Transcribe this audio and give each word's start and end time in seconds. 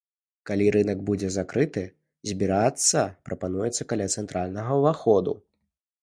Калі 0.49 0.67
рынак 0.75 0.99
будзе 1.09 1.27
закрыты, 1.33 1.83
збірацца 2.29 3.03
прапануецца 3.29 3.87
каля 3.91 4.07
цэнтральнага 4.15 4.71
ўваходу. 4.81 5.37